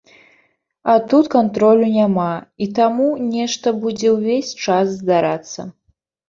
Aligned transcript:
А 0.93 0.93
тут 1.09 1.27
кантролю 1.35 1.87
няма, 1.97 2.29
і 2.67 2.69
таму 2.79 3.05
нешта 3.35 3.75
будзе 3.85 4.07
ўвесь 4.17 4.51
час 4.65 4.97
здарацца. 4.97 5.61